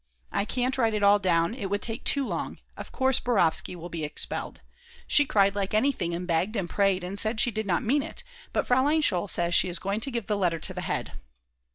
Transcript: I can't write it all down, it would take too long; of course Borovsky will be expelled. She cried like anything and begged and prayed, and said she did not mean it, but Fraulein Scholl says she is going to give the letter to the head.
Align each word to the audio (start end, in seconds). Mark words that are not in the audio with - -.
I 0.31 0.45
can't 0.45 0.79
write 0.79 0.95
it 0.95 1.03
all 1.03 1.19
down, 1.19 1.53
it 1.53 1.67
would 1.67 1.83
take 1.83 2.03
too 2.03 2.25
long; 2.25 2.57
of 2.75 2.91
course 2.91 3.19
Borovsky 3.19 3.75
will 3.75 3.87
be 3.87 4.03
expelled. 4.03 4.61
She 5.05 5.25
cried 5.27 5.53
like 5.53 5.75
anything 5.75 6.15
and 6.15 6.25
begged 6.25 6.55
and 6.55 6.67
prayed, 6.67 7.03
and 7.03 7.19
said 7.19 7.39
she 7.39 7.51
did 7.51 7.67
not 7.67 7.83
mean 7.83 8.01
it, 8.01 8.23
but 8.51 8.65
Fraulein 8.65 9.03
Scholl 9.03 9.29
says 9.29 9.53
she 9.53 9.69
is 9.69 9.77
going 9.77 9.99
to 9.99 10.09
give 10.09 10.25
the 10.25 10.37
letter 10.37 10.57
to 10.57 10.73
the 10.73 10.81
head. 10.81 11.11